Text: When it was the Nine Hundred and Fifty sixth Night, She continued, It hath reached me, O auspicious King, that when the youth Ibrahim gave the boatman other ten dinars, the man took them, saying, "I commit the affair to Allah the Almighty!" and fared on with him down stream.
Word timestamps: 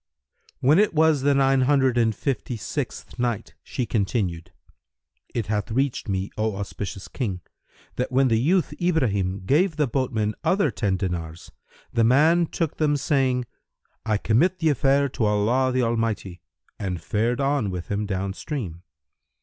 When 0.61 0.79
it 0.79 0.95
was 0.95 1.21
the 1.21 1.35
Nine 1.35 1.61
Hundred 1.61 1.95
and 1.95 2.15
Fifty 2.15 2.57
sixth 2.57 3.19
Night, 3.19 3.53
She 3.61 3.85
continued, 3.85 4.51
It 5.31 5.45
hath 5.45 5.69
reached 5.69 6.09
me, 6.09 6.31
O 6.39 6.55
auspicious 6.55 7.07
King, 7.07 7.41
that 7.97 8.11
when 8.11 8.27
the 8.27 8.39
youth 8.39 8.73
Ibrahim 8.81 9.41
gave 9.45 9.75
the 9.75 9.85
boatman 9.85 10.33
other 10.43 10.71
ten 10.71 10.97
dinars, 10.97 11.51
the 11.93 12.03
man 12.03 12.47
took 12.47 12.77
them, 12.77 12.97
saying, 12.97 13.45
"I 14.03 14.17
commit 14.17 14.57
the 14.57 14.69
affair 14.69 15.07
to 15.09 15.25
Allah 15.25 15.71
the 15.71 15.83
Almighty!" 15.83 16.41
and 16.79 16.99
fared 16.99 17.39
on 17.39 17.69
with 17.69 17.89
him 17.91 18.07
down 18.07 18.33
stream. 18.33 18.81